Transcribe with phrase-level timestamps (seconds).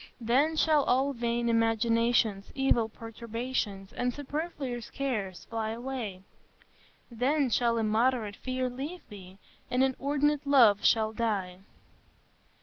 [0.19, 6.23] Then shall all vain imaginations, evil perturbations, and superfluous cares fly away;
[7.11, 9.37] then shall immoderate fear leave thee,
[9.69, 11.59] and inordinate love shall die."